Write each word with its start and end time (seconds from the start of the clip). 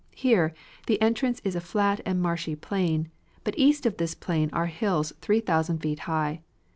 Here, 0.15 0.51
the 0.87 0.99
entrance 0.99 1.41
is 1.43 1.55
a 1.55 1.61
flat 1.61 2.01
and 2.07 2.19
marshy 2.19 2.55
plain, 2.55 3.11
but 3.43 3.53
east 3.55 3.85
of 3.85 3.97
this 3.97 4.15
plain 4.15 4.49
are 4.51 4.65
hills 4.65 5.13
three 5.21 5.41
thousand 5.41 5.77
feet 5.77 5.99
high. 6.09 6.41